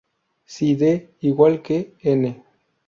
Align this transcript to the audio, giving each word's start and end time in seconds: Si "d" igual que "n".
Si 0.53 0.69
"d" 0.79 1.13
igual 1.21 1.61
que 1.65 1.77
"n". 2.01 2.27